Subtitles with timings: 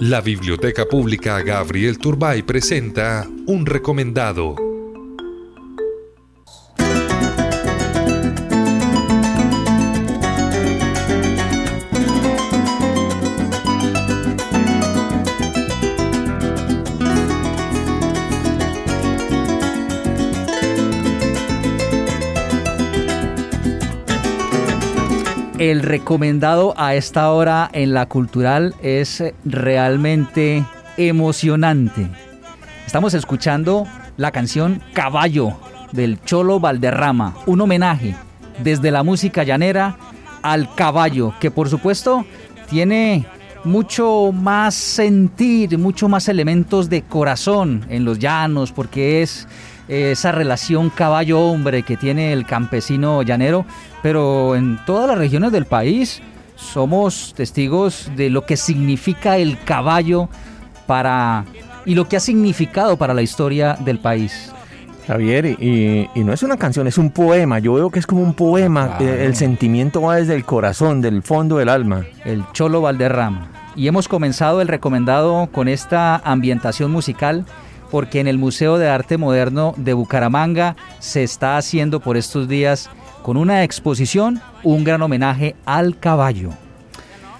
[0.00, 4.67] La Biblioteca Pública Gabriel Turbay presenta un recomendado.
[25.58, 30.64] El recomendado a esta hora en la cultural es realmente
[30.96, 32.06] emocionante.
[32.86, 33.84] Estamos escuchando
[34.16, 35.54] la canción Caballo
[35.90, 38.14] del Cholo Valderrama, un homenaje
[38.62, 39.96] desde la música llanera
[40.42, 42.24] al caballo, que por supuesto
[42.70, 43.26] tiene
[43.64, 49.48] mucho más sentir, mucho más elementos de corazón en los llanos, porque es
[49.88, 53.64] esa relación caballo-hombre que tiene el campesino llanero,
[54.02, 56.22] pero en todas las regiones del país
[56.56, 60.28] somos testigos de lo que significa el caballo
[60.86, 61.44] para
[61.84, 64.52] y lo que ha significado para la historia del país.
[65.06, 67.60] Javier, y, no es una canción, es un poema.
[67.60, 68.98] Yo veo que es como un poema.
[69.00, 72.04] El sentimiento va desde el corazón, del fondo del alma.
[72.26, 73.48] El Cholo Valderrama.
[73.74, 77.46] Y hemos comenzado el recomendado con esta ambientación musical
[77.90, 82.90] porque en el Museo de Arte Moderno de Bucaramanga se está haciendo por estos días
[83.28, 86.48] con una exposición un gran homenaje al caballo.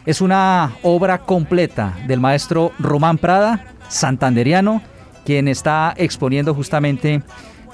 [0.05, 4.83] Es una obra completa del maestro Román Prada, santanderiano,
[5.25, 7.22] quien está exponiendo justamente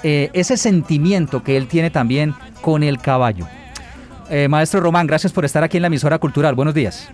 [0.01, 3.47] eh, ese sentimiento que él tiene también con el caballo.
[4.29, 6.55] Eh, maestro Román, gracias por estar aquí en la emisora cultural.
[6.55, 7.11] Buenos días.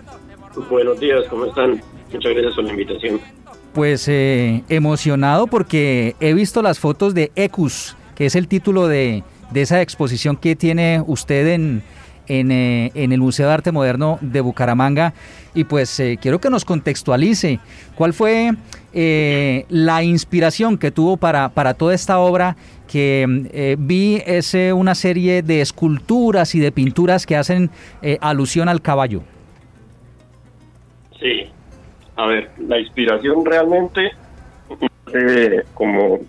[0.69, 1.81] Buenos días, ¿cómo están?
[2.13, 3.19] Muchas gracias por la invitación
[3.73, 9.23] pues eh, emocionado porque he visto las fotos de Ecus, que es el título de,
[9.55, 11.83] esa exposición que tiene usted en,
[12.27, 15.13] eh, en, el Museo de Arte Moderno de Bucaramanga.
[15.53, 17.59] Y pues eh, quiero que nos contextualice
[17.95, 18.51] cuál fue
[18.93, 22.55] la inspiración que tuvo para, para toda esta obra
[22.89, 27.69] que vi es una serie de esculturas y de pinturas que hacen
[28.19, 29.23] alusión al caballo.
[31.21, 31.43] Sí,
[32.17, 34.11] a ver, la inspiración realmente
[35.13, 36.19] eh, como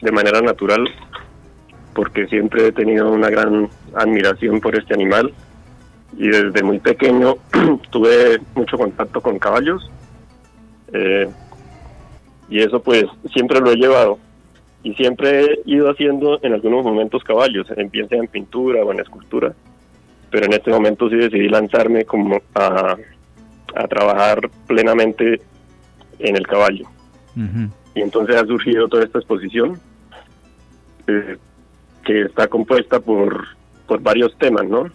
[0.00, 0.86] de manera natural,
[1.96, 5.32] porque siempre he tenido una gran admiración por este animal.
[6.16, 7.36] Y desde muy pequeño
[7.90, 9.90] tuve mucho contacto con caballos
[10.92, 11.28] eh,
[12.48, 14.18] y eso pues siempre lo he llevado.
[14.82, 19.52] Y siempre he ido haciendo en algunos momentos caballos, empieza en pintura o en escultura,
[20.30, 22.96] pero en este momento sí decidí lanzarme como a
[23.76, 25.40] a trabajar plenamente
[26.18, 26.88] en el caballo.
[27.94, 29.78] Y entonces ha surgido toda esta exposición
[31.06, 31.36] eh,
[32.06, 33.44] que está compuesta por,
[33.86, 34.90] por varios temas, ¿no?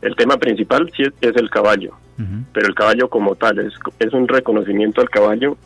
[0.00, 1.96] El tema principal sí es, el caballo,
[2.52, 5.56] pero el caballo como tal es, es un reconocimiento al caballo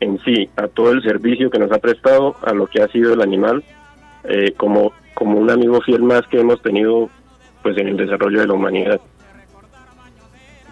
[0.00, 3.14] en sí, a todo el servicio que nos ha prestado, a lo que ha sido
[3.14, 3.62] el animal,
[4.24, 7.08] eh, como, como un amigo fiel más que hemos tenido
[7.62, 9.00] pues en el desarrollo de la humanidad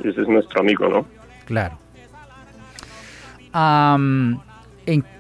[0.04, 1.06] ese es nuestro amigo, ¿no?
[1.47, 1.78] Claro.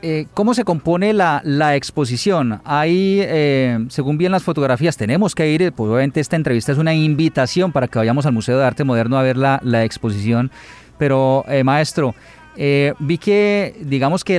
[0.00, 2.62] Eh, ¿Cómo se compone la, exposición?
[2.64, 6.94] Hay, eh, según bien las fotografías, tenemos que ir, pues obviamente esta entrevista es una
[6.94, 10.50] invitación para que vayamos al Museo de Arte Moderno a ver la, exposición,
[10.96, 12.14] pero eh, maestro,
[12.56, 14.38] vi que, digamos que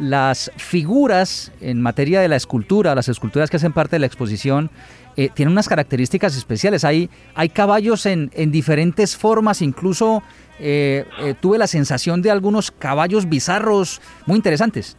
[0.00, 4.70] las figuras en materia de la escultura, las esculturas que hacen parte de la exposición,
[5.16, 6.84] eh, tiene unas características especiales.
[6.84, 10.22] Hay, hay caballos en, en diferentes formas, incluso
[10.58, 14.96] eh, eh, tuve la sensación de algunos caballos bizarros muy interesantes.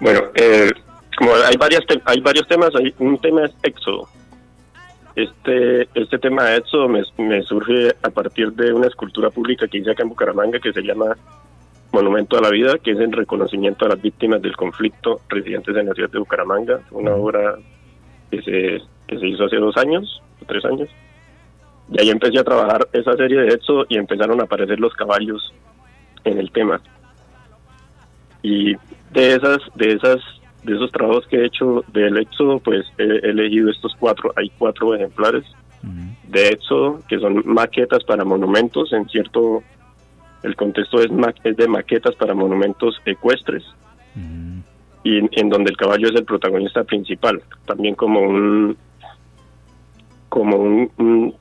[0.00, 0.20] Bueno,
[1.16, 4.08] como hay, varias hay varios temas, hay, un tema es Éxodo.
[5.14, 9.78] Este, este tema de Éxodo me, me surge a partir de una escultura pública que
[9.78, 11.16] hice acá en Bucaramanga que se llama
[11.94, 15.86] Monumento a la Vida, que es en reconocimiento a las víctimas del conflicto residentes en
[15.86, 17.54] la ciudad de Bucaramanga, una obra
[18.30, 20.88] que se, que se hizo hace dos años, o tres años.
[21.92, 25.54] Y ahí empecé a trabajar esa serie de Éxodo y empezaron a aparecer los caballos
[26.24, 26.80] en el tema.
[28.42, 28.74] Y
[29.12, 30.18] de esas, de esas,
[30.64, 34.94] de esos trabajos que he hecho del Éxodo, pues he, elegido estos cuatro, hay cuatro
[34.94, 35.44] ejemplares
[36.28, 39.62] de Éxodo, que son maquetas para monumentos, en cierto,
[40.44, 41.10] el contexto es,
[41.42, 43.64] es de maquetas para monumentos ecuestres
[45.02, 48.76] y en, donde el caballo es el protagonista principal, también como un
[50.28, 51.34] como un,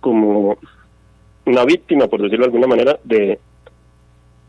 [0.00, 0.58] como
[1.44, 3.38] una víctima, por decirlo de alguna manera, de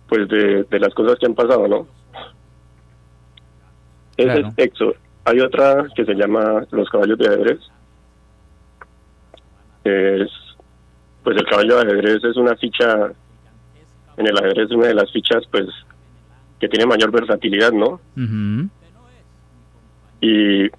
[0.10, 1.88] pues de, las cosas que han pasado, ¿no?
[4.18, 4.94] Ese es Exo.
[5.26, 7.60] Hay otra que se llama Los caballos de ajedrez.
[9.84, 10.30] Es
[11.24, 13.12] pues el caballo de ajedrez es una ficha,
[14.18, 15.68] en el ajedrez es una de las fichas pues
[16.60, 18.00] que tiene mayor versatilidad, ¿no?
[20.22, 20.70] Y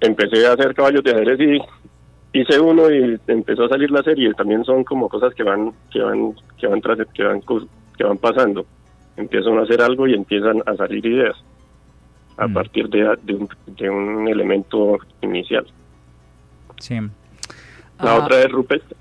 [0.00, 4.34] empecé a hacer caballos de ajedrez y hice uno y empezó a salir la serie.
[4.34, 8.18] También son como cosas que van, que van, que van tras, que van, que van
[8.18, 8.66] pasando.
[9.16, 11.36] Empiezan a hacer algo y empiezan a salir ideas
[12.36, 12.54] a mm.
[12.54, 15.66] partir de, de, un, elemento inicial.
[16.78, 16.94] Sí.
[18.00, 18.24] La ah.
[18.24, 18.96] otra es rupestre.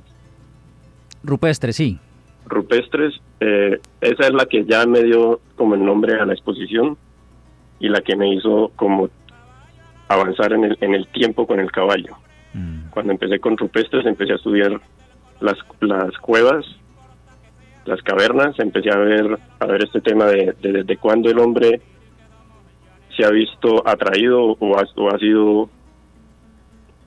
[1.24, 2.00] Rupestre, sí.
[2.50, 6.98] Rupestres, eh, esa es la que ya me dio como el nombre a la exposición
[7.80, 9.10] y la que me hizo como
[10.08, 12.18] avanzar en el, en el tiempo con el caballo.
[12.54, 12.90] Mm.
[12.90, 14.82] Cuando empecé con rupestres empecé a estudiar
[15.40, 16.66] las, las cuevas,
[17.86, 21.82] las cavernas, empecé a ver, a ver este tema de, desde cuándo el hombre
[23.16, 25.70] se ha visto atraído o ha, o ha sido,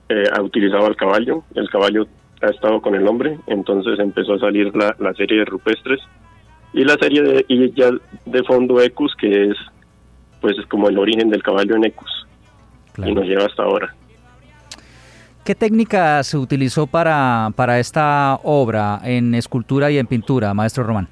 [0.08, 1.42] eh, ha utilizado al caballo.
[1.54, 2.06] El caballo
[2.42, 6.00] ha estado con el hombre, entonces empezó a salir la, la serie de rupestres
[6.72, 7.90] y la serie de, y ya
[8.24, 9.56] de fondo Ecus, que es
[10.40, 12.26] pues es como el origen del caballo en Ecus
[12.98, 13.94] y nos lleva hasta ahora.
[15.44, 21.08] ¿Qué técnica se utilizó para, para esta obra en escultura y en pintura, maestro Román?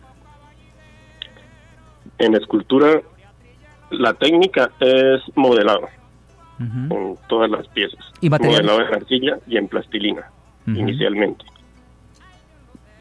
[2.18, 3.00] En escultura,
[3.90, 5.88] la técnica es modelado
[6.60, 8.04] en todas las piezas.
[8.20, 10.30] ¿Y modelado en arcilla y en plastilina,
[10.66, 11.44] inicialmente.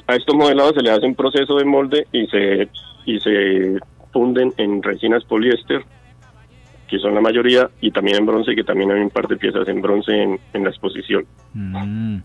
[0.08, 2.68] A estos modelados se le hace un proceso de molde y se,
[3.06, 3.80] y se
[4.12, 5.86] funden en resinas poliéster
[6.90, 9.68] que son la mayoría, y también en bronce, que también hay un par de piezas
[9.68, 11.24] en bronce en, la exposición.
[11.54, 12.18] Mm.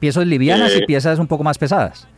[0.00, 2.08] ¿Piezas livianas y eh, piezas un poco más pesadas?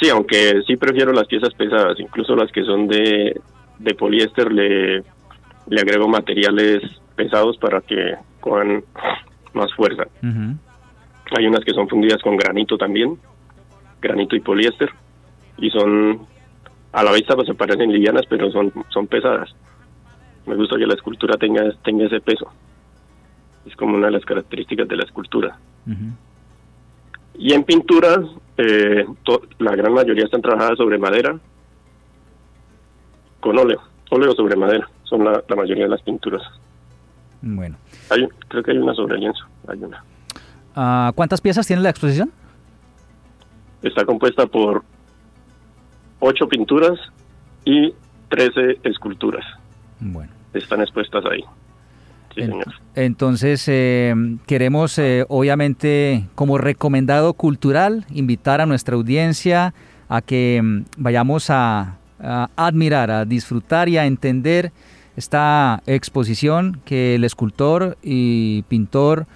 [0.00, 3.40] Sí, aunque sí prefiero las piezas pesadas, incluso las que son de,
[3.78, 6.82] de poliéster le, le agrego materiales
[7.14, 8.82] pesados para que cojan
[9.54, 10.04] más fuerza.
[11.36, 13.18] Hay unas que son fundidas con granito también,
[14.00, 14.90] granito y poliéster,
[15.58, 16.26] y son
[16.92, 19.54] a la vista pues se parecen livianas, pero son, son pesadas.
[20.46, 22.46] Me gusta que la escultura tenga, tenga ese peso.
[23.66, 25.58] Es como una de las características de la escultura.
[27.36, 28.22] Y en pintura,
[28.56, 29.04] eh,
[29.58, 31.36] la gran mayoría están trabajadas sobre madera,
[33.40, 36.42] con óleo, óleo sobre madera, son la, mayoría de las pinturas.
[37.44, 37.76] Bueno.
[38.10, 40.02] Hay, creo que hay una sobre lienzo, hay una.
[40.74, 42.32] Ah, ¿Cuántas piezas tiene la exposición?
[43.82, 44.82] Está compuesta por
[46.20, 46.98] ocho pinturas
[47.64, 47.94] y
[48.30, 49.44] trece esculturas.
[50.00, 50.32] Bueno.
[50.54, 51.44] Están expuestas ahí.
[52.34, 52.66] Sí, señor.
[52.94, 54.14] Entonces, eh,
[54.46, 59.74] queremos, eh, obviamente, como recomendado cultural, invitar a nuestra audiencia
[60.08, 61.98] a que mm, vayamos a,
[62.56, 64.72] admirar, a disfrutar y a entender
[65.16, 69.26] esta exposición que el escultor y pintor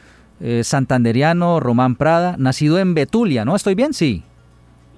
[0.40, 3.56] eh, santanderiano Román Prada, nacido en Betulia, ¿no?
[3.56, 3.92] ¿Estoy bien?
[3.92, 4.22] Sí.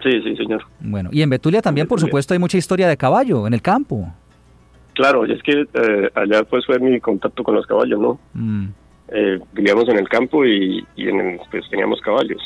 [0.02, 0.64] Sí, sí, señor.
[0.80, 4.10] Bueno, y en Betulia también, por supuesto, hay mucha historia de caballo en el campo.
[4.94, 8.20] Claro, y es que eh, allá pues fue mi contacto con los caballos, ¿no?
[8.34, 8.68] Mm.
[9.08, 12.40] Eh, vivíamos en el campo y, en pues teníamos caballos.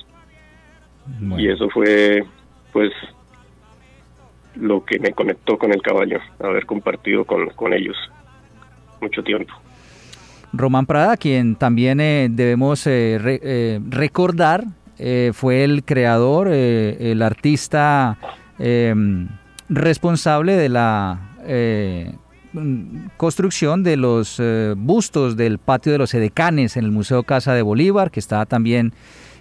[1.36, 2.24] Y eso fue
[2.72, 2.90] pues
[4.56, 7.96] lo que me conectó con el caballo, haber compartido con, con ellos
[9.00, 9.52] mucho tiempo.
[10.52, 12.84] Román Prada, quien también eh, debemos
[13.88, 14.64] recordar
[14.98, 18.18] eh, fue el creador, eh, el artista
[19.68, 22.14] responsable de la eh,
[23.16, 24.40] construcción de los
[24.76, 28.92] bustos del patio de los edecanes en el Museo Casa de Bolívar, que está también,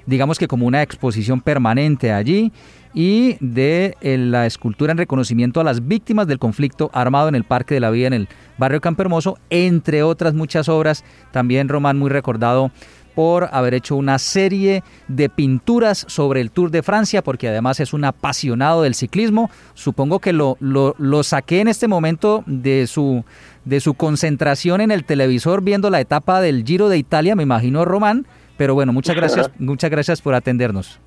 [0.05, 2.51] digamos que como una exposición permanente allí,
[2.93, 7.73] y de la escultura en reconocimiento a las víctimas del conflicto armado en el Parque
[7.73, 12.09] de la Vida en el barrio Campo Hermoso, entre otras muchas obras, también Román muy
[12.09, 12.71] recordado
[13.15, 17.93] por haber hecho una serie de pinturas sobre el Tour de Francia, porque además es
[17.93, 19.51] un apasionado del ciclismo.
[19.75, 23.23] Supongo que lo, lo, saqué en este momento de su,
[23.65, 27.85] de su concentración en el televisor viendo la etapa del Giro de Italia, me imagino
[27.85, 28.25] Román,
[28.57, 30.99] pero bueno, muchas gracias, muchas gracias por atendernos.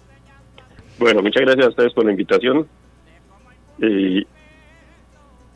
[0.98, 2.66] Bueno, muchas gracias a ustedes por la invitación
[3.78, 4.26] y,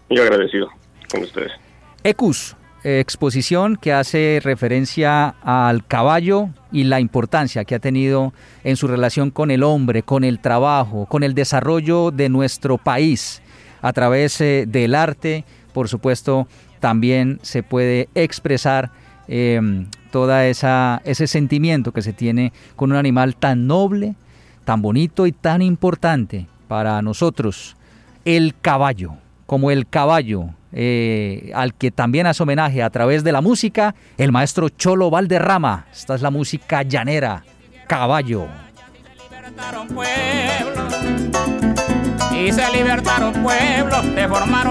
[0.09, 0.69] y agradecido
[1.11, 1.53] con ustedes.
[2.05, 8.33] Ecus, exposición que hace referencia al caballo y la importancia que ha tenido
[8.65, 13.43] en su relación con el hombre, con el trabajo, con el desarrollo de nuestro país
[13.83, 15.45] a través eh, del arte.
[15.73, 16.47] Por supuesto,
[16.81, 18.91] también se puede expresar
[19.29, 19.61] eh,
[20.11, 24.15] toda esa ese sentimiento que se tiene con un animal tan noble,
[24.65, 27.77] tan bonito y tan importante para nosotros,
[28.25, 29.15] el caballo,
[29.47, 34.31] como el caballo eh, al que también hace homenaje a través de la música, el
[34.31, 35.87] maestro Cholo Valderrama.
[35.93, 37.43] Esta es la música llanera,
[37.89, 38.47] caballo.
[42.33, 44.71] Y se libertaron pueblos, de formaron.